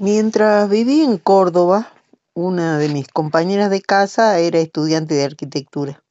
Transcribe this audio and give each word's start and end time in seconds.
Mientras 0.00 0.70
viví 0.70 1.02
en 1.02 1.18
Córdoba, 1.18 1.92
una 2.32 2.78
de 2.78 2.88
mis 2.88 3.08
compañeras 3.08 3.68
de 3.68 3.80
casa 3.80 4.38
era 4.38 4.60
estudiante 4.60 5.16
de 5.16 5.24
arquitectura 5.24 6.04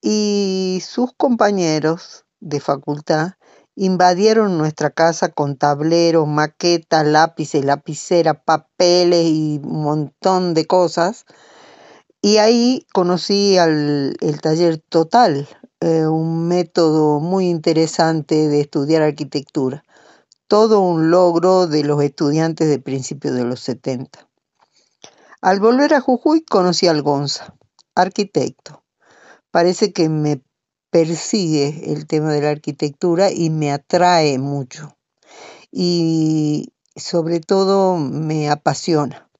y 0.00 0.82
sus 0.82 1.12
compañeros 1.12 2.24
de 2.40 2.58
facultad 2.58 3.32
invadieron 3.76 4.56
nuestra 4.56 4.88
casa 4.88 5.28
con 5.28 5.58
tableros, 5.58 6.26
maquetas, 6.26 7.06
lápices, 7.06 7.62
lapicera, 7.66 8.32
papeles 8.32 9.26
y 9.26 9.60
un 9.62 9.82
montón 9.82 10.54
de 10.54 10.64
cosas. 10.66 11.26
Y 12.22 12.38
ahí 12.38 12.86
conocí 12.94 13.58
al, 13.58 14.16
el 14.22 14.40
taller 14.40 14.78
total, 14.78 15.46
eh, 15.80 16.06
un 16.06 16.48
método 16.48 17.20
muy 17.20 17.50
interesante 17.50 18.48
de 18.48 18.62
estudiar 18.62 19.02
arquitectura. 19.02 19.84
Todo 20.52 20.80
un 20.80 21.10
logro 21.10 21.66
de 21.66 21.82
los 21.82 22.02
estudiantes 22.02 22.68
de 22.68 22.78
principios 22.78 23.34
de 23.34 23.42
los 23.42 23.60
70. 23.60 24.28
Al 25.40 25.60
volver 25.60 25.94
a 25.94 26.02
Jujuy 26.02 26.44
conocí 26.44 26.88
al 26.88 27.00
Gonza, 27.00 27.54
arquitecto. 27.94 28.84
Parece 29.50 29.94
que 29.94 30.10
me 30.10 30.42
persigue 30.90 31.90
el 31.90 32.06
tema 32.06 32.34
de 32.34 32.42
la 32.42 32.50
arquitectura 32.50 33.30
y 33.32 33.48
me 33.48 33.72
atrae 33.72 34.38
mucho. 34.38 34.94
Y 35.70 36.74
sobre 36.96 37.40
todo 37.40 37.96
me 37.96 38.50
apasiona. 38.50 39.30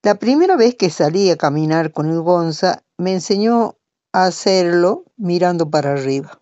La 0.00 0.14
primera 0.14 0.54
vez 0.54 0.76
que 0.76 0.90
salí 0.90 1.28
a 1.30 1.36
caminar 1.36 1.92
con 1.92 2.08
el 2.08 2.20
Gonza 2.20 2.84
me 2.98 3.14
enseñó 3.14 3.78
a 4.12 4.26
hacerlo 4.26 5.06
mirando 5.16 5.68
para 5.70 5.94
arriba. 5.94 6.40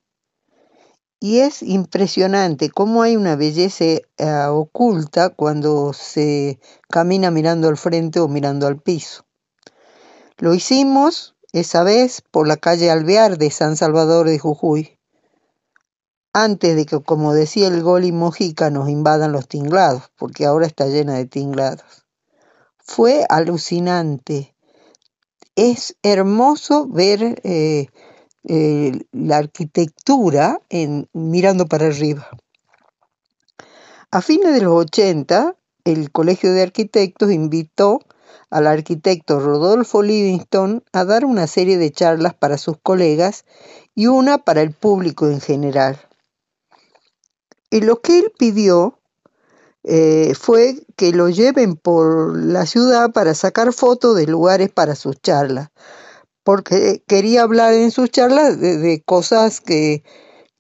Y 1.21 1.41
es 1.41 1.63
impresionante 1.63 2.71
cómo 2.71 3.03
hay 3.03 3.17
una 3.17 3.35
belleza 3.35 3.85
eh, 3.85 4.03
oculta 4.49 5.31
cuando 5.31 5.93
se 5.93 6.61
camina 6.89 7.31
mirando 7.31 7.69
al 7.69 7.77
frente 7.77 8.21
o 8.21 8.29
mirando 8.29 8.67
al 8.67 8.81
piso. 8.81 9.25
Lo 10.37 10.55
hicimos 10.55 11.35
esa 11.53 11.83
vez 11.83 12.23
por 12.31 12.47
la 12.47 12.57
calle 12.57 12.91
Alvear 12.91 13.39
de 13.39 13.51
San 13.51 13.77
Salvador 13.77 14.29
de 14.29 14.39
Jujuy, 14.39 14.99
antes 16.33 16.77
de 16.77 16.87
que, 16.87 17.03
como 17.03 17.35
decía 17.35 17.67
el 17.67 17.83
Goli 17.83 18.13
Mojica, 18.13 18.71
nos 18.71 18.89
invadan 18.89 19.33
los 19.33 19.49
tinglados, 19.49 20.13
porque 20.17 20.47
ahora 20.47 20.67
está 20.67 20.87
llena 20.87 21.15
de 21.15 21.25
tinglados. 21.25 22.07
Fue 22.79 23.27
alucinante. 23.29 24.55
Es 25.57 25.97
hermoso 26.03 26.87
ver 26.87 27.41
eh, 27.43 27.89
eh, 28.45 28.93
la 29.13 29.39
arquitectura 29.39 30.61
en, 30.69 31.09
mirando 31.13 31.67
para 31.67 31.87
arriba. 31.87 32.29
A 34.11 34.23
fines 34.23 34.55
de 34.55 34.63
los 34.63 34.75
80, 34.75 35.57
el 35.85 36.11
Colegio 36.11 36.53
de 36.53 36.63
Arquitectos 36.63 37.31
invitó 37.31 38.01
al 38.51 38.67
arquitecto 38.67 39.41
Rodolfo 39.41 40.03
Livingston 40.03 40.83
a 40.93 41.05
dar 41.05 41.25
una 41.25 41.47
serie 41.47 41.79
de 41.79 41.93
charlas 41.93 42.35
para 42.35 42.59
sus 42.59 42.79
colegas 42.83 43.45
y 43.95 44.07
una 44.07 44.39
para 44.39 44.63
el 44.63 44.73
público 44.73 45.27
en 45.27 45.41
general. 45.41 46.01
Y 47.71 47.83
lo 47.83 48.01
que 48.01 48.19
él 48.19 48.33
pidió 48.39 48.99
eh, 49.85 50.35
fue 50.35 50.87
que 50.97 51.13
lo 51.13 51.29
lleven 51.29 51.77
por 51.77 52.37
la 52.37 52.67
ciudad 52.67 53.13
para 53.13 53.35
sacar 53.35 53.73
fotos 53.73 54.17
de 54.17 54.27
lugares 54.27 54.71
para 54.71 54.95
sus 54.95 55.21
charlas, 55.21 55.71
porque 56.49 57.03
quería 57.07 57.43
hablar 57.43 57.75
en 57.75 57.91
sus 57.91 58.11
charlas 58.11 58.59
de, 58.59 59.03
cosas 59.05 59.61
que, 59.61 60.03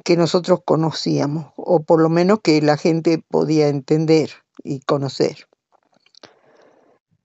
que, 0.04 0.18
nosotros 0.18 0.60
conocíamos, 0.62 1.54
o 1.56 1.80
por 1.80 2.02
lo 2.02 2.10
menos 2.10 2.40
que 2.42 2.60
la 2.60 2.76
gente 2.76 3.24
podía 3.26 3.68
entender 3.68 4.32
y 4.62 4.80
conocer. 4.80 5.48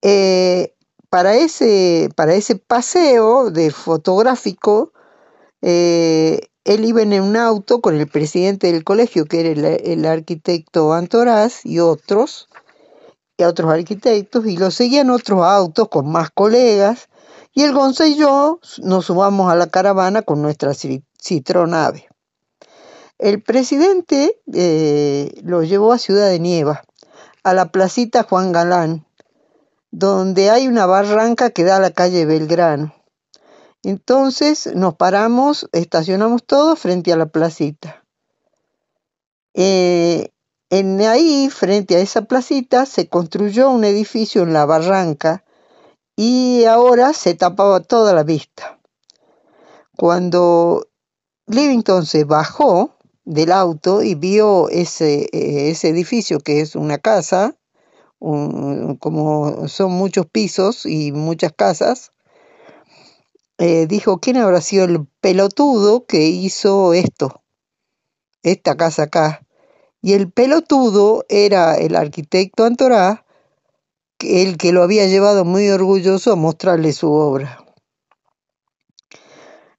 Eh, 0.02 0.74
para, 1.10 1.36
ese, 1.36 2.08
para 2.16 2.36
ese 2.36 2.56
paseo 2.56 3.52
de 3.52 3.70
fotográfico, 3.70 4.94
eh, 5.62 6.48
él 6.64 6.86
iba 6.86 7.02
en 7.02 7.20
un 7.20 7.36
auto 7.36 7.82
con 7.82 8.00
el 8.00 8.08
presidente 8.08 8.72
del 8.72 8.86
colegio, 8.86 9.26
que 9.26 9.42
era 9.42 9.50
el, 9.50 9.66
el 9.66 10.06
arquitecto 10.06 10.94
Antoraz, 10.94 11.66
y 11.66 11.80
otros, 11.80 12.48
y 13.36 13.44
otros 13.44 13.70
arquitectos, 13.74 14.46
y 14.46 14.56
lo 14.56 14.72
seguían 14.72 15.10
otros 15.10 15.42
autos 15.42 15.90
con 15.90 16.10
más 16.10 16.30
colegas, 16.30 17.10
y 17.54 17.64
el 17.64 17.74
Gonza 17.74 18.08
y 18.08 18.16
yo 18.16 18.60
nos 18.80 19.06
subamos 19.06 19.52
a 19.52 19.56
la 19.56 19.68
caravana 19.68 20.24
con 20.24 20.42
nuestra 20.42 20.74
citronave. 20.74 22.08
El 23.20 23.42
presidente 23.44 24.42
eh, 24.52 25.32
lo 25.44 25.64
llevó 25.64 25.94
a 25.94 26.00
Ciudad 26.00 26.30
de 26.30 26.40
Nieva, 26.40 26.84
a 27.44 27.54
la 27.54 27.72
placita 27.72 28.24
Juan 28.24 28.52
Galán, 28.52 29.06
donde 29.92 30.50
hay 30.50 30.68
una 30.68 30.88
barranca 30.88 31.52
que 31.52 31.64
da 31.64 31.78
a 31.78 31.80
la 31.80 31.92
calle 31.92 32.26
Belgrano. 32.26 32.94
Entonces 33.84 34.74
nos 34.76 34.96
paramos, 34.96 35.70
estacionamos 35.74 36.44
todos 36.44 36.80
frente 36.80 37.14
a 37.14 37.18
la 37.18 37.28
placita. 37.28 38.04
Eh, 39.54 40.32
en 40.72 41.00
ahí, 41.02 41.50
frente 41.52 41.96
a 41.96 42.00
esa 42.00 42.24
placita, 42.24 42.88
se 42.88 43.08
construyó 43.08 43.70
un 43.70 43.84
edificio 43.84 44.42
en 44.42 44.54
la 44.54 44.66
barranca 44.66 45.44
y 46.16 46.66
ahora 46.66 47.14
se 47.14 47.34
tapaba 47.34 47.80
toda 47.82 48.14
la 48.14 48.24
vista. 48.24 48.80
Cuando 49.98 50.88
Livington 51.48 52.06
se 52.06 52.24
bajó 52.24 52.96
del 53.26 53.52
auto 53.52 54.04
y 54.04 54.16
vio 54.16 54.70
ese, 54.70 55.30
eh, 55.32 55.70
ese 55.70 55.90
edificio 55.90 56.40
que 56.40 56.62
es 56.62 56.76
una 56.76 56.98
casa, 56.98 57.56
como 58.20 59.68
son 59.68 59.92
muchos 59.92 60.26
pisos 60.28 60.86
y 60.86 61.12
muchas 61.12 61.52
casas, 61.52 62.14
eh, 63.58 63.86
dijo, 63.88 64.20
¿quién 64.20 64.38
habrá 64.38 64.62
sido 64.62 64.86
el 64.86 65.06
pelotudo 65.22 66.06
que 66.06 66.28
hizo 66.28 66.94
esto? 66.94 67.44
Esta 68.42 68.76
casa 68.78 69.04
acá. 69.04 69.46
Y 70.02 70.14
el 70.14 70.32
pelotudo 70.32 71.26
era 71.30 71.76
el 71.76 71.96
arquitecto 71.96 72.66
Antorá, 72.66 73.23
el 74.24 74.58
que 74.58 74.72
lo 74.72 74.84
había 74.84 75.08
llevado 75.08 75.46
muy 75.46 75.70
orgulloso 75.70 76.32
a 76.32 76.36
mostrarle 76.36 76.94
su 76.94 77.12
obra. 77.12 77.64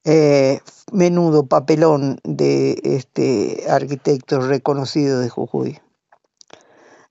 Eh, 0.03 0.59
menudo 0.91 1.47
papelón 1.47 2.19
de 2.23 2.79
este 2.83 3.65
arquitecto 3.69 4.39
reconocido 4.39 5.19
de 5.19 5.29
Jujuy. 5.29 5.81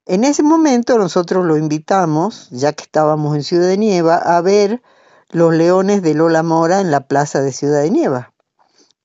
En 0.06 0.22
ese 0.22 0.42
momento 0.42 0.98
nosotros 0.98 1.44
lo 1.44 1.56
invitamos, 1.56 2.48
ya 2.50 2.72
que 2.72 2.84
estábamos 2.84 3.34
en 3.34 3.42
Ciudad 3.42 3.68
de 3.68 3.78
Nieva, 3.78 4.16
a 4.16 4.40
ver 4.42 4.82
los 5.30 5.52
leones 5.52 6.02
de 6.02 6.14
Lola 6.14 6.42
Mora 6.42 6.80
en 6.80 6.90
la 6.90 7.08
plaza 7.08 7.40
de 7.40 7.52
Ciudad 7.52 7.82
de 7.82 7.90
Nieva. 7.90 8.32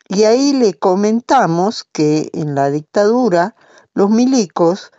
Y 0.08 0.24
ahí 0.26 0.54
le 0.54 0.74
comentamos 0.74 1.84
que 1.84 2.30
en 2.34 2.54
la 2.54 2.70
dictadura 2.70 3.56
los 3.94 4.10
milicos 4.10 4.92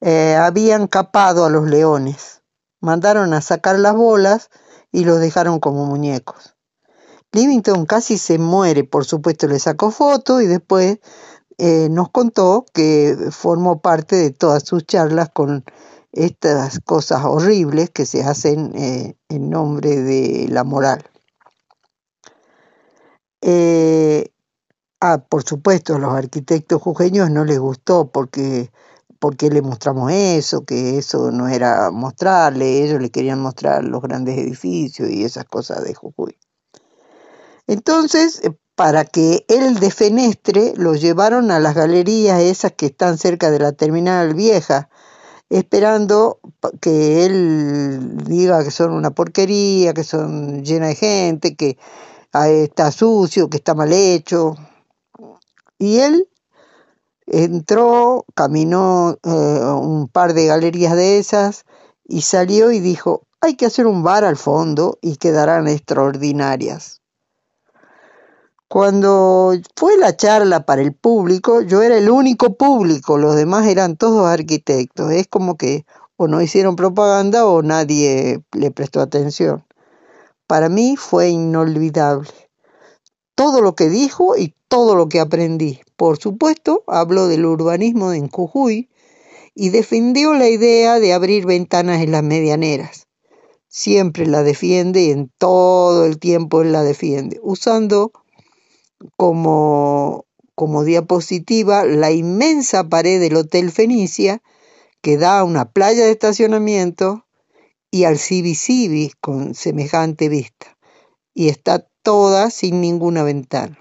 eh, 0.00 0.36
habían 0.36 0.86
capado 0.86 1.44
a 1.44 1.50
los 1.50 1.68
leones 1.68 2.39
mandaron 2.80 3.34
a 3.34 3.40
sacar 3.40 3.78
las 3.78 3.94
bolas 3.94 4.50
y 4.92 5.04
los 5.04 5.20
dejaron 5.20 5.60
como 5.60 5.86
muñecos. 5.86 6.56
Livington 7.32 7.86
casi 7.86 8.18
se 8.18 8.38
muere, 8.38 8.84
por 8.84 9.04
supuesto 9.04 9.46
le 9.46 9.58
sacó 9.60 9.90
foto 9.90 10.40
y 10.40 10.46
después 10.46 10.98
eh, 11.58 11.88
nos 11.90 12.10
contó 12.10 12.64
que 12.72 13.16
formó 13.30 13.80
parte 13.80 14.16
de 14.16 14.30
todas 14.30 14.64
sus 14.64 14.84
charlas 14.84 15.30
con 15.30 15.64
estas 16.12 16.80
cosas 16.80 17.24
horribles 17.24 17.90
que 17.90 18.06
se 18.06 18.24
hacen 18.24 18.72
eh, 18.74 19.14
en 19.28 19.50
nombre 19.50 19.96
de 20.02 20.48
la 20.48 20.64
moral. 20.64 21.04
Eh, 23.42 24.32
ah, 25.00 25.24
por 25.28 25.44
supuesto, 25.44 25.94
a 25.94 25.98
los 25.98 26.14
arquitectos 26.14 26.82
jujeños 26.82 27.30
no 27.30 27.44
les 27.44 27.58
gustó 27.58 28.10
porque 28.10 28.72
por 29.20 29.36
qué 29.36 29.50
le 29.50 29.62
mostramos 29.62 30.10
eso, 30.10 30.64
que 30.64 30.98
eso 30.98 31.30
no 31.30 31.46
era 31.46 31.90
mostrarle, 31.90 32.82
ellos 32.82 33.00
le 33.00 33.10
querían 33.10 33.40
mostrar 33.40 33.84
los 33.84 34.00
grandes 34.02 34.38
edificios 34.38 35.10
y 35.10 35.24
esas 35.24 35.44
cosas 35.44 35.84
de 35.84 35.94
Jujuy. 35.94 36.36
Entonces, 37.66 38.40
eh, 38.42 38.56
para 38.74 39.04
que 39.04 39.44
él 39.48 39.78
de 39.78 39.90
Fenestre 39.90 40.72
lo 40.74 40.94
llevaron 40.94 41.50
a 41.50 41.60
las 41.60 41.74
galerías 41.74 42.40
esas 42.40 42.72
que 42.72 42.86
están 42.86 43.18
cerca 43.18 43.50
de 43.50 43.58
la 43.58 43.72
terminal 43.72 44.32
vieja, 44.34 44.88
esperando 45.50 46.40
que 46.80 47.26
él 47.26 48.16
diga 48.24 48.64
que 48.64 48.70
son 48.70 48.92
una 48.92 49.10
porquería, 49.10 49.92
que 49.92 50.02
son 50.02 50.64
llenas 50.64 50.90
de 50.90 50.94
gente, 50.94 51.56
que 51.56 51.76
ah, 52.32 52.48
está 52.48 52.90
sucio, 52.90 53.50
que 53.50 53.58
está 53.58 53.74
mal 53.74 53.92
hecho. 53.92 54.56
Y 55.78 55.98
él 55.98 56.29
Entró, 57.32 58.26
caminó 58.34 59.16
eh, 59.22 59.28
un 59.30 60.08
par 60.08 60.34
de 60.34 60.46
galerías 60.46 60.96
de 60.96 61.18
esas 61.18 61.64
y 62.04 62.22
salió 62.22 62.72
y 62.72 62.80
dijo, 62.80 63.22
hay 63.40 63.54
que 63.54 63.66
hacer 63.66 63.86
un 63.86 64.02
bar 64.02 64.24
al 64.24 64.36
fondo 64.36 64.98
y 65.00 65.16
quedarán 65.16 65.68
extraordinarias. 65.68 67.00
Cuando 68.66 69.52
fue 69.76 69.96
la 69.96 70.16
charla 70.16 70.66
para 70.66 70.82
el 70.82 70.92
público, 70.92 71.60
yo 71.60 71.82
era 71.82 71.98
el 71.98 72.10
único 72.10 72.54
público, 72.54 73.16
los 73.16 73.36
demás 73.36 73.66
eran 73.68 73.96
todos 73.96 74.26
arquitectos. 74.26 75.12
Es 75.12 75.28
como 75.28 75.56
que 75.56 75.86
o 76.16 76.26
no 76.26 76.42
hicieron 76.42 76.74
propaganda 76.74 77.46
o 77.46 77.62
nadie 77.62 78.42
le 78.52 78.70
prestó 78.72 79.00
atención. 79.00 79.64
Para 80.48 80.68
mí 80.68 80.96
fue 80.96 81.28
inolvidable. 81.28 82.50
Todo 83.36 83.60
lo 83.60 83.76
que 83.76 83.88
dijo 83.88 84.36
y 84.36 84.52
todo 84.66 84.96
lo 84.96 85.08
que 85.08 85.20
aprendí. 85.20 85.80
Por 86.00 86.16
supuesto, 86.16 86.82
habló 86.86 87.28
del 87.28 87.44
urbanismo 87.44 88.14
en 88.14 88.30
Jujuy 88.30 88.88
y 89.54 89.68
defendió 89.68 90.32
la 90.32 90.48
idea 90.48 90.98
de 90.98 91.12
abrir 91.12 91.44
ventanas 91.44 92.00
en 92.00 92.10
las 92.12 92.22
medianeras. 92.22 93.06
Siempre 93.68 94.24
la 94.24 94.42
defiende 94.42 95.02
y 95.02 95.10
en 95.10 95.30
todo 95.36 96.06
el 96.06 96.18
tiempo 96.18 96.64
la 96.64 96.84
defiende, 96.84 97.38
usando 97.42 98.12
como, 99.18 100.24
como 100.54 100.84
diapositiva 100.84 101.84
la 101.84 102.10
inmensa 102.10 102.88
pared 102.88 103.20
del 103.20 103.36
Hotel 103.36 103.70
Fenicia 103.70 104.40
que 105.02 105.18
da 105.18 105.40
a 105.40 105.44
una 105.44 105.70
playa 105.70 106.06
de 106.06 106.12
estacionamiento 106.12 107.26
y 107.90 108.04
al 108.04 108.18
Cibi 108.18 109.12
con 109.20 109.54
semejante 109.54 110.30
vista, 110.30 110.78
y 111.34 111.50
está 111.50 111.86
toda 112.02 112.48
sin 112.48 112.80
ninguna 112.80 113.22
ventana. 113.22 113.76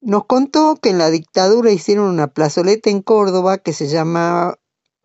Nos 0.00 0.26
contó 0.26 0.76
que 0.76 0.90
en 0.90 0.98
la 0.98 1.10
dictadura 1.10 1.72
hicieron 1.72 2.06
una 2.06 2.28
plazoleta 2.28 2.88
en 2.88 3.02
Córdoba 3.02 3.58
que 3.58 3.72
se 3.72 3.88
llama 3.88 4.56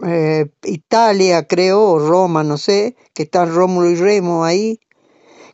eh, 0.05 0.51
Italia, 0.63 1.47
creo, 1.47 1.81
o 1.81 1.99
Roma, 1.99 2.43
no 2.43 2.59
sé, 2.59 2.95
que 3.15 3.23
está 3.23 3.45
Rómulo 3.45 3.89
y 3.89 3.95
Remo 3.95 4.45
ahí, 4.45 4.79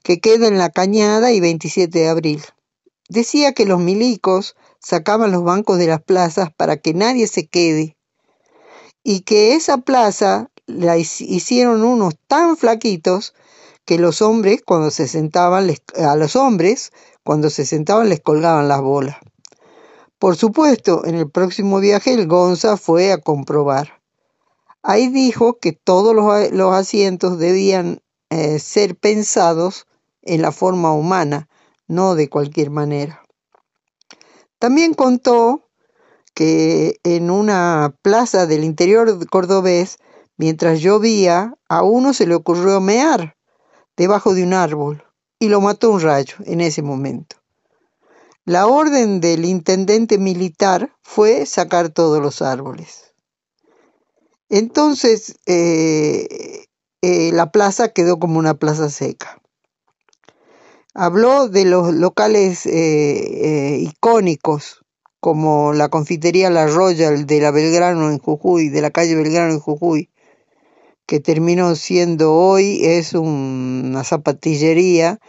que 0.04 0.20
queda 0.20 0.48
en 0.48 0.58
la 0.58 0.72
Cañada 0.72 1.32
y 1.32 1.40
27 1.40 2.00
de 2.00 2.10
abril. 2.10 2.44
Decía 3.08 3.54
que 3.54 3.66
los 3.66 3.80
milicos 3.80 4.58
sacaban 4.80 5.32
los 5.32 5.44
bancos 5.44 5.78
de 5.78 5.88
las 5.88 6.02
plazas 6.02 6.50
para 6.54 6.78
que 6.78 6.94
nadie 6.94 7.26
se 7.28 7.48
quede 7.48 7.96
y 9.04 9.22
que 9.22 9.54
esa 9.54 9.78
plaza 9.78 10.52
la 10.68 10.98
hicieron 10.98 11.84
unos 11.84 12.16
tan 12.28 12.58
flaquitos 12.58 13.34
que 13.86 13.98
los 13.98 14.22
hombres 14.22 14.62
cuando 14.66 14.92
se 14.92 15.08
sentaban 15.08 15.72
a 15.96 16.16
los 16.16 16.36
hombres 16.36 16.92
cuando 17.24 17.50
se 17.50 17.66
sentaban 17.66 18.10
les 18.10 18.20
colgaban 18.20 18.68
las 18.68 18.82
bolas. 18.82 19.18
Por 20.20 20.36
supuesto, 20.36 21.06
en 21.06 21.16
el 21.16 21.30
próximo 21.30 21.80
viaje 21.80 22.14
el 22.14 22.28
Gonza 22.28 22.76
fue 22.76 23.14
a 23.14 23.22
comprobar. 23.22 24.02
Ahí 24.84 25.08
dijo 25.08 25.60
que 25.60 25.72
todos 25.72 26.14
los, 26.14 26.74
asientos 26.74 27.40
debían 27.40 28.02
eh, 28.30 28.60
ser 28.60 28.98
pensados 28.98 29.88
en 30.22 30.42
la 30.42 30.52
forma 30.52 30.92
humana, 30.92 31.48
no 31.88 32.16
de 32.16 32.28
cualquier 32.30 32.70
manera. 32.70 33.24
También 34.60 34.94
contó 34.94 35.70
que 36.34 37.00
en 37.04 37.32
una 37.32 37.96
plaza 38.02 38.46
del 38.46 38.66
interior 38.66 39.26
cordobés, 39.30 40.00
mientras 40.36 40.82
llovía, 40.82 41.56
a 41.70 41.84
uno 41.84 42.14
se 42.14 42.28
le 42.28 42.36
ocurrió 42.36 42.82
mear 42.82 43.38
debajo 43.96 44.34
de 44.34 44.44
un 44.44 44.54
árbol 44.54 45.02
y 45.40 45.48
lo 45.48 45.62
mató 45.62 45.92
un 45.92 46.02
rayo 46.02 46.36
en 46.46 46.60
ese 46.60 46.82
momento. 46.82 47.39
La 48.50 48.66
orden 48.66 49.22
del 49.22 49.46
intendente 49.46 50.18
militar 50.18 50.92
fue 51.04 51.46
sacar 51.46 51.90
todos 51.90 52.20
los 52.20 52.42
árboles. 52.42 53.14
Entonces 54.50 55.38
eh, 55.46 56.66
eh, 57.04 57.30
la 57.32 57.52
plaza 57.52 57.90
quedó 57.90 58.18
como 58.18 58.40
una 58.40 58.56
plaza 58.56 58.90
seca. 58.90 59.40
Habló 60.96 61.48
de 61.48 61.66
los 61.66 61.94
locales 61.94 62.66
eh, 62.66 63.78
icónicos 63.82 64.84
como 65.20 65.74
la 65.74 65.90
confitería 65.90 66.50
La 66.50 66.66
Royal 66.66 67.28
de 67.28 67.42
la 67.42 67.52
Belgrano 67.52 68.10
en 68.10 68.18
Jujuy, 68.18 68.70
de 68.70 68.82
la 68.82 68.90
calle 68.90 69.14
Belgrano 69.14 69.54
en 69.54 69.60
Jujuy, 69.60 70.10
que 71.06 71.20
terminó 71.20 71.76
siendo 71.76 72.34
hoy, 72.34 72.84
es 72.84 73.14
una 73.14 74.04
zapatillería 74.04 75.20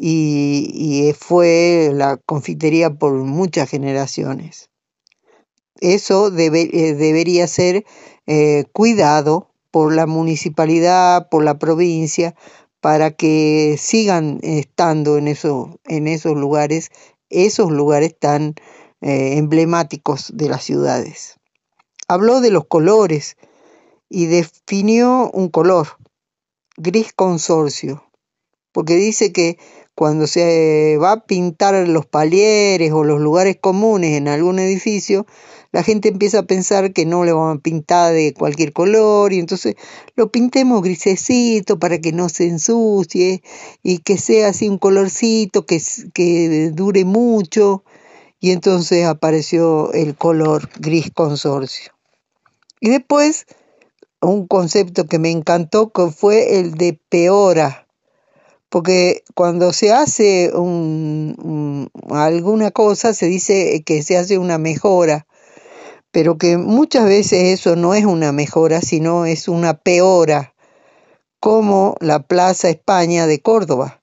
y, 0.00 1.12
fue 1.18 1.90
la 1.92 2.18
confitería 2.18 2.90
por 2.90 3.12
muchas 3.14 3.68
generaciones. 3.68 4.70
Eso 5.80 6.28
eh, 6.28 6.94
debería 6.94 7.46
ser 7.48 7.84
eh, 8.26 8.64
cuidado 8.72 9.50
por 9.70 9.92
la 9.92 10.06
municipalidad, 10.06 11.28
por 11.28 11.44
la 11.44 11.58
provincia, 11.58 12.34
para 12.80 13.10
que 13.10 13.76
sigan 13.78 14.38
estando 14.42 15.18
en, 15.18 15.26
eso, 15.26 15.80
en 15.84 16.06
esos 16.06 16.36
lugares, 16.36 16.90
esos 17.28 17.72
lugares 17.72 18.16
tan 18.18 18.54
eh, 19.00 19.36
emblemáticos 19.36 20.30
de 20.34 20.48
las 20.48 20.62
ciudades. 20.62 21.36
Habló 22.06 22.40
de 22.40 22.50
los 22.50 22.66
colores 22.66 23.36
y 24.08 24.26
definió 24.26 25.30
un 25.32 25.48
color, 25.48 25.88
gris 26.76 27.12
consorcio, 27.12 28.04
porque 28.72 28.94
dice 28.94 29.32
que 29.32 29.58
cuando 29.98 30.28
se 30.28 30.96
va 31.02 31.10
a 31.10 31.26
pintar 31.26 31.88
los 31.88 32.06
palieres 32.06 32.92
o 32.92 33.02
los 33.02 33.18
lugares 33.20 33.56
comunes 33.60 34.16
en 34.16 34.28
algún 34.28 34.60
edificio, 34.60 35.26
la 35.72 35.82
gente 35.82 36.08
empieza 36.08 36.38
a 36.38 36.42
pensar 36.44 36.92
que 36.92 37.04
no 37.04 37.24
le 37.24 37.32
van 37.32 37.56
a 37.56 37.60
pintar 37.60 38.14
de 38.14 38.32
cualquier 38.32 38.72
color 38.72 39.32
y 39.32 39.40
entonces 39.40 39.74
lo 40.14 40.30
pintemos 40.30 40.82
grisecito 40.82 41.80
para 41.80 41.98
que 41.98 42.12
no 42.12 42.28
se 42.28 42.46
ensucie 42.46 43.42
y 43.82 43.98
que 43.98 44.18
sea 44.18 44.50
así 44.50 44.68
un 44.68 44.78
colorcito 44.78 45.66
que, 45.66 45.82
que 46.14 46.70
dure 46.72 47.04
mucho 47.04 47.82
y 48.38 48.52
entonces 48.52 49.04
apareció 49.04 49.92
el 49.94 50.14
color 50.14 50.70
gris 50.78 51.10
consorcio. 51.12 51.90
Y 52.80 52.90
después 52.90 53.46
un 54.20 54.46
concepto 54.46 55.06
que 55.06 55.18
me 55.18 55.32
encantó 55.32 55.90
que 55.90 56.12
fue 56.12 56.60
el 56.60 56.74
de 56.74 57.00
peora, 57.08 57.87
porque 58.68 59.22
cuando 59.34 59.72
se 59.72 59.92
hace 59.92 60.50
alguna 62.10 62.70
cosa 62.70 63.14
se 63.14 63.26
dice 63.26 63.82
que 63.84 64.02
se 64.02 64.16
hace 64.16 64.38
una 64.38 64.58
mejora, 64.58 65.26
pero 66.10 66.38
que 66.38 66.56
muchas 66.56 67.04
veces 67.06 67.58
eso 67.58 67.76
no 67.76 67.94
es 67.94 68.04
una 68.04 68.32
mejora, 68.32 68.80
sino 68.80 69.26
es 69.26 69.48
una 69.48 69.74
peora, 69.74 70.54
como 71.40 71.96
la 72.00 72.20
Plaza 72.20 72.68
España 72.68 73.26
de 73.26 73.40
Córdoba 73.40 73.98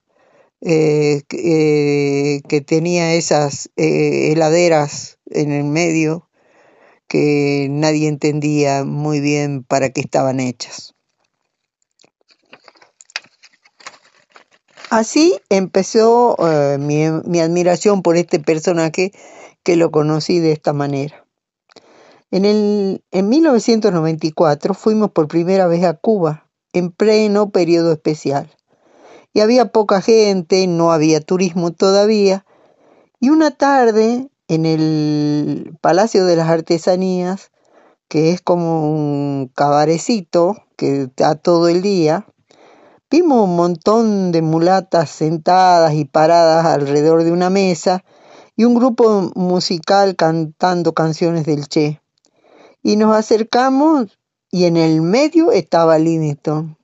eh, 0.61 1.21
eh, 1.31 2.41
que 2.47 2.61
tenía 2.61 3.13
esas 3.13 3.69
eh, 3.75 4.31
heladeras 4.31 5.19
en 5.27 5.51
el 5.51 5.65
medio 5.65 6.29
que 7.07 7.67
nadie 7.69 8.07
entendía 8.07 8.83
muy 8.83 9.19
bien 9.19 9.63
para 9.63 9.89
qué 9.89 10.01
estaban 10.01 10.39
hechas. 10.39 10.94
Así 14.95 15.37
empezó 15.49 16.37
mi, 16.79 17.09
mi, 17.25 17.39
admiración 17.39 18.01
por 18.01 18.15
este 18.15 18.39
personaje 18.39 19.11
que 19.63 19.75
lo 19.75 19.91
conocí 19.91 20.39
de 20.39 20.53
esta 20.53 20.71
manera. 20.71 21.25
En, 22.31 22.45
el, 22.45 23.03
en 23.11 23.29
1994 23.29 24.73
fuimos 24.73 25.11
por 25.11 25.27
primera 25.27 25.67
vez 25.67 25.83
a 25.83 25.95
Cuba, 25.95 26.49
en 26.71 26.91
pleno 26.91 27.49
periodo 27.49 27.91
especial 27.91 28.55
y 29.35 29.41
había 29.41 29.73
poca 29.73 29.99
gente, 29.99 30.65
no 30.65 30.93
había 30.93 31.19
turismo 31.19 31.71
todavía. 31.71 32.45
Y 33.19 33.31
una 33.31 33.51
tarde 33.51 34.29
en 34.47 34.65
el 34.65 35.77
Palacio 35.81 36.25
de 36.25 36.37
las 36.37 36.47
Artesanías, 36.47 37.51
que 38.07 38.31
es 38.31 38.39
como 38.39 38.89
un 38.89 39.51
cabarecito 39.53 40.55
que 40.77 41.01
está 41.01 41.35
todo 41.35 41.67
el 41.67 41.81
día, 41.81 42.25
vimos 43.15 43.45
un 43.45 43.55
montón 43.55 44.33
de 44.33 44.41
mulatas 44.41 45.09
sentadas 45.09 45.93
y 45.93 46.03
paradas 46.03 46.65
alrededor 46.65 47.23
de 47.23 47.31
una 47.31 47.49
mesa 47.49 48.03
y 48.57 48.65
un 48.65 48.75
grupo 48.75 49.31
musical 49.35 50.17
cantando 50.17 50.93
canciones 50.93 51.45
del 51.45 51.65
Che. 51.69 52.01
Y 52.83 52.97
nos 52.97 53.15
acercamos 53.15 54.19
y 54.51 54.65
en 54.65 54.75
el 54.75 54.99
medio 54.99 55.53
estaba 55.53 55.97
Livingston. 55.97 56.75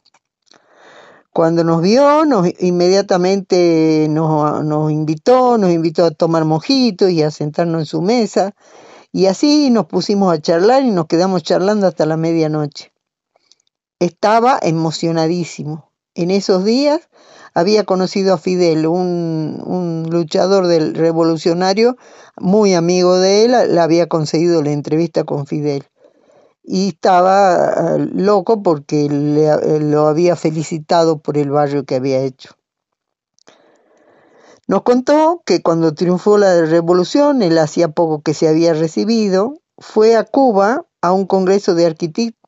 Cuando 1.34 1.66
nos 1.66 1.82
vio, 1.82 2.24
nos, 2.24 2.48
inmediatamente 2.62 4.08
nos, 4.10 4.64
nos 4.64 4.90
invitó, 4.90 5.58
nos 5.58 5.72
invitó 5.72 6.06
a 6.06 6.12
tomar 6.12 6.46
mojitos 6.46 7.10
y 7.12 7.24
a 7.24 7.32
sentarnos 7.32 7.82
en 7.82 7.86
su 7.88 8.02
mesa. 8.02 8.56
Y 9.12 9.26
así 9.26 9.70
nos 9.70 9.86
pusimos 9.88 10.34
a 10.34 10.42
charlar 10.42 10.84
y 10.84 10.92
nos 10.92 11.08
quedamos 11.08 11.44
charlando 11.44 11.88
hasta 11.88 12.06
la 12.06 12.16
medianoche. 12.16 12.94
Estaba 14.00 14.60
emocionadísimo. 14.62 15.91
En 16.16 16.32
esos 16.32 16.66
días 16.66 17.10
había 17.54 17.86
conocido 17.86 18.34
a 18.34 18.38
Fidel, 18.38 18.86
un, 18.88 20.08
luchador 20.10 20.68
del 20.68 20.94
revolucionario, 20.94 21.98
muy 22.38 22.74
amigo 22.74 23.18
de 23.18 23.46
él, 23.46 23.52
le 23.74 23.80
había 23.80 24.08
conseguido 24.08 24.62
la 24.62 24.72
entrevista 24.72 25.24
con 25.24 25.46
Fidel 25.46 25.86
y 26.64 26.90
estaba 26.90 27.96
eh, 27.96 28.10
loco 28.14 28.62
porque 28.62 29.10
le, 29.10 29.48
eh, 29.48 29.80
lo 29.80 30.08
había 30.08 30.36
felicitado 30.36 31.20
por 31.20 31.38
el 31.38 31.50
barrio 31.50 31.86
que 31.86 31.96
había 31.96 32.20
hecho. 32.20 32.56
Nos 34.68 34.84
contó 34.84 35.42
que 35.46 35.62
cuando 35.62 35.94
triunfó 35.94 36.38
la 36.38 36.66
revolución, 36.66 37.42
él 37.42 37.58
hacía 37.58 37.90
poco 37.90 38.22
que 38.22 38.34
se 38.34 38.48
había 38.48 38.74
recibido, 38.74 39.56
fue 39.78 40.16
a 40.16 40.24
Cuba 40.24 40.86
a 41.02 41.12
un 41.12 41.26
congreso 41.26 41.74
de 41.74 41.88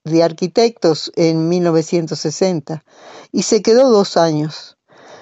de 0.03 0.22
Arquitectos 0.22 1.12
en 1.15 1.48
1960 1.48 2.83
y 3.31 3.43
se 3.43 3.62
quedó 3.62 3.89
dos 3.89 4.17
años. 4.17 4.77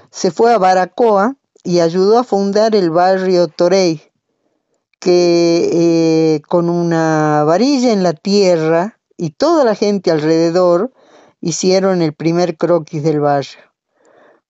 Se 0.10 0.32
fue 0.32 0.54
a 0.54 0.58
Baracoa 0.58 1.36
y 1.64 1.80
ayudó 1.80 2.18
a 2.18 2.24
fundar 2.24 2.76
el 2.76 2.90
barrio 2.90 3.48
Torey, 3.48 4.02
que 5.00 5.70
eh, 5.72 6.42
con 6.48 6.70
una 6.70 7.44
varilla 7.44 7.92
en 7.92 8.04
la 8.04 8.14
tierra 8.14 9.00
y 9.18 9.32
toda 9.32 9.64
la 9.64 9.76
gente 9.76 10.10
alrededor 10.10 10.92
hicieron 11.42 12.02
el 12.02 12.14
primer 12.14 12.58
croquis 12.58 13.04
del 13.04 13.20
barrio. 13.20 13.60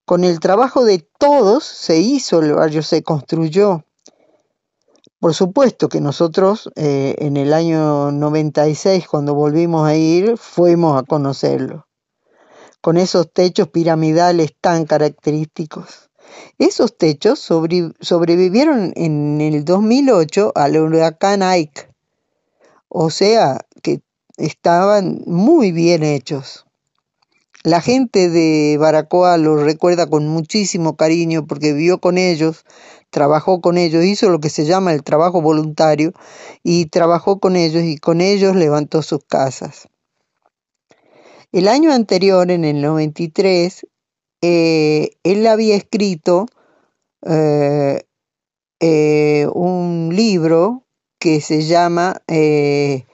Con 0.05 0.23
el 0.23 0.39
trabajo 0.39 0.83
de 0.85 1.05
todos 1.19 1.63
se 1.65 1.99
hizo 1.99 2.39
el 2.39 2.53
barrio, 2.53 2.83
se 2.83 3.03
construyó. 3.03 3.83
Por 5.21 5.35
supuesto 5.35 5.87
que 5.87 6.01
nosotros 6.01 6.71
eh, 6.75 7.13
en 7.19 7.37
el 7.37 7.53
año 7.53 8.11
96, 8.11 9.07
cuando 9.07 9.35
volvimos 9.35 9.87
a 9.87 9.95
ir, 9.95 10.35
fuimos 10.35 10.99
a 10.99 11.05
conocerlo, 11.05 11.87
con 12.81 12.97
esos 12.97 13.31
techos 13.31 13.67
piramidales 13.67 14.55
tan 14.59 14.85
característicos. 14.85 16.09
Esos 16.57 16.97
techos 16.97 17.37
sobrevivieron 17.37 18.93
en 18.95 19.41
el 19.41 19.63
2008 19.63 20.53
al 20.55 20.77
huracán 20.77 21.43
Ike, 21.43 21.93
o 22.89 23.11
sea 23.11 23.59
que 23.83 24.01
estaban 24.37 25.21
muy 25.27 25.71
bien 25.71 26.01
hechos. 26.01 26.65
La 27.63 27.79
gente 27.79 28.27
de 28.31 28.75
Baracoa 28.79 29.37
los 29.37 29.61
recuerda 29.61 30.09
con 30.09 30.27
muchísimo 30.27 30.95
cariño 30.95 31.45
porque 31.45 31.73
vivió 31.73 31.99
con 31.99 32.17
ellos, 32.17 32.65
trabajó 33.11 33.61
con 33.61 33.77
ellos, 33.77 34.03
hizo 34.03 34.29
lo 34.29 34.39
que 34.39 34.49
se 34.49 34.65
llama 34.65 34.93
el 34.93 35.03
trabajo 35.03 35.41
voluntario 35.41 36.13
y 36.63 36.87
trabajó 36.87 37.39
con 37.39 37.55
ellos 37.55 37.83
y 37.83 37.97
con 37.97 38.21
ellos 38.21 38.55
levantó 38.55 39.03
sus 39.03 39.23
casas. 39.25 39.87
El 41.51 41.67
año 41.67 41.91
anterior, 41.91 42.49
en 42.49 42.63
el 42.63 42.81
93, 42.81 43.85
eh, 44.41 45.11
él 45.23 45.45
había 45.45 45.75
escrito 45.75 46.45
eh, 47.23 48.03
eh, 48.79 49.47
un 49.53 50.09
libro 50.15 50.85
que 51.19 51.41
se 51.41 51.61
llama 51.63 52.21
el, 52.27 53.05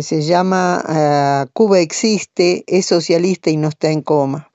se 0.00 0.22
llama 0.22 1.48
Cuba 1.52 1.80
existe, 1.80 2.62
es 2.66 2.86
socialista 2.86 3.50
y 3.50 3.56
no 3.56 3.68
está 3.68 3.90
en 3.90 4.02
coma. 4.02 4.49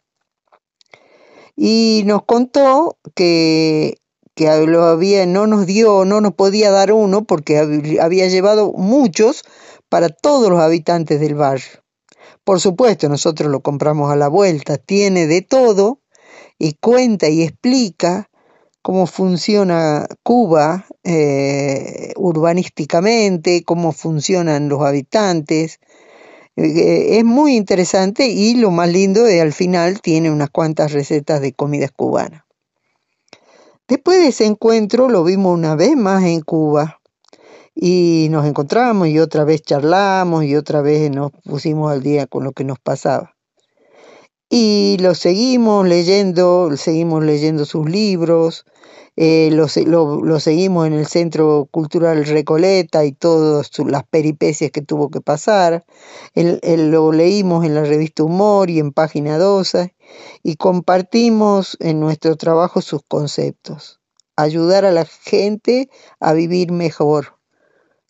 Y 1.55 2.03
nos 2.05 2.24
contó 2.25 2.97
que, 3.15 3.97
que 4.35 4.65
lo 4.67 4.83
había, 4.83 5.25
no 5.25 5.47
nos 5.47 5.65
dio, 5.65 6.05
no 6.05 6.21
nos 6.21 6.33
podía 6.33 6.71
dar 6.71 6.91
uno 6.91 7.24
porque 7.24 7.57
había 8.01 8.27
llevado 8.27 8.74
muchos 8.74 9.43
para 9.89 10.09
todos 10.09 10.50
los 10.50 10.59
habitantes 10.59 11.19
del 11.19 11.35
barrio. 11.35 11.83
Por 12.43 12.59
supuesto, 12.59 13.09
nosotros 13.09 13.50
lo 13.50 13.62
compramos 13.62 14.12
a 14.12 14.15
la 14.15 14.27
vuelta, 14.27 14.77
tiene 14.77 15.25
de 15.25 15.41
todo 15.41 16.01
y 16.59 16.74
cuenta 16.74 17.27
y 17.27 17.41
explica 17.41 18.29
cómo 18.81 19.07
funciona 19.07 20.07
Cuba 20.21 20.85
eh, 21.03 22.13
urbanísticamente, 22.17 23.63
cómo 23.63 23.91
funcionan 23.91 24.69
los 24.69 24.81
habitantes. 24.83 25.79
Eh, 26.57 27.17
es 27.17 27.25
muy 27.25 27.55
interesante 27.55 28.27
y 28.27 28.55
lo 28.55 28.71
más 28.71 28.89
lindo 28.89 29.25
es 29.25 29.41
al 29.41 29.53
final 29.53 30.01
tiene 30.01 30.31
unas 30.31 30.50
cuantas 30.50 30.93
recetas 30.93 31.41
de 31.41 31.53
comidas 31.53 31.91
cubanas. 31.91 32.43
Después 33.88 34.19
de 34.19 34.29
ese 34.29 34.45
encuentro 34.45 35.09
lo 35.09 35.24
vimos 35.24 35.53
una 35.53 35.75
vez 35.75 35.95
más 35.95 36.24
en 36.24 36.41
Cuba 36.41 37.00
y 37.75 38.27
nos 38.31 38.45
encontramos 38.45 39.09
y 39.09 39.19
otra 39.19 39.43
vez 39.43 39.62
charlamos 39.62 40.45
y 40.45 40.55
otra 40.55 40.81
vez 40.81 41.12
nos 41.12 41.31
pusimos 41.43 41.91
al 41.91 42.01
día 42.01 42.25
con 42.25 42.43
lo 42.43 42.53
que 42.53 42.63
nos 42.63 42.79
pasaba. 42.79 43.35
Y 44.50 44.97
lo 45.01 45.13
seguimos 45.13 45.88
leyendo, 45.88 46.75
seguimos 46.77 47.24
leyendo 47.24 47.65
sus 47.65 47.89
libros, 47.89 48.65
eh, 49.16 49.50
lo, 49.52 50.40
seguimos 50.40 50.88
en 50.88 50.94
el 50.94 51.08
Centro 51.08 51.68
Cultural 51.72 52.25
Recoleta 52.25 53.06
y 53.06 53.12
todas 53.12 53.72
las 53.80 54.04
peripecias 54.04 54.72
que 54.72 54.82
tuvo 54.82 55.10
que 55.10 55.22
pasar. 55.22 55.86
lo 56.34 57.12
leímos 57.12 57.66
en 57.66 57.75
la 57.75 57.84
revista 57.84 58.24
Humor 58.24 58.70
y 58.70 58.80
en 58.80 58.92
Página 58.92 59.38
12 59.38 59.96
y 60.44 60.56
compartimos 60.56 61.78
en 61.80 62.00
nuestro 62.00 62.36
trabajo 62.36 62.82
sus 62.82 63.02
conceptos. 63.08 64.00
Ayudar 64.36 64.84
a 64.86 64.92
la 64.92 65.06
gente 65.06 65.90
a 66.20 66.34
vivir 66.34 66.72
mejor 66.72 67.36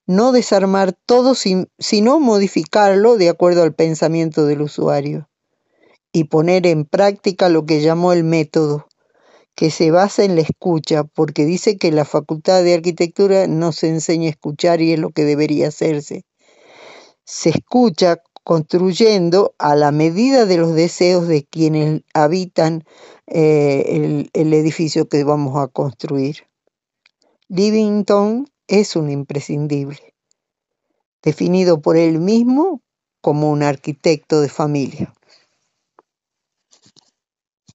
no 0.08 0.32
desarmar 0.32 0.94
todo, 0.94 1.34
sino 1.36 2.20
modificarlo 2.20 3.18
de 3.18 3.30
acuerdo 3.30 3.64
al 3.64 3.74
pensamiento 3.74 4.46
del 4.46 4.62
usuario 4.62 5.30
y 6.12 6.26
poner 6.26 6.68
en 6.68 6.86
práctica 6.86 7.50
lo 7.50 7.66
que 7.66 7.82
llamó 7.82 8.14
el 8.14 8.24
método, 8.24 8.88
que 9.56 9.72
se 9.72 9.90
basa 9.90 10.24
en 10.24 10.36
la 10.36 10.42
escucha, 10.42 11.04
porque 11.06 11.46
dice 11.46 11.78
que 11.78 11.92
la 11.92 12.06
Facultad 12.06 12.64
de 12.64 12.74
Arquitectura 12.74 13.48
no 13.48 13.72
se 13.72 13.88
enseña 13.88 14.28
a 14.28 14.32
escuchar 14.32 14.82
y 14.82 14.94
es 14.94 15.00
lo 15.00 15.12
que 15.12 15.24
debería 15.24 15.70
hacerse. 15.70 16.26
Se 17.24 17.50
escucha 17.50 18.22
construyendo 18.44 19.56
a 19.58 19.76
la 19.76 19.92
medida 19.92 20.46
de 20.46 20.58
los 20.58 20.76
deseos 20.76 21.28
de 21.28 21.46
quienes 21.46 22.02
habitan 22.14 22.84
eh, 23.28 24.28
el 24.34 24.54
edificio 24.54 25.08
que 25.08 25.24
vamos 25.24 25.58
a 25.58 25.68
construir. 25.68 26.48
Livington 27.48 28.48
es 28.68 28.96
un 28.96 29.10
imprescindible, 29.10 30.16
definido 31.24 31.82
por 31.82 31.96
él 31.98 32.20
mismo 32.20 32.82
como 33.22 33.52
un 33.52 33.64
arquitecto 33.64 34.42
de 34.42 34.50
familia. 34.50 35.14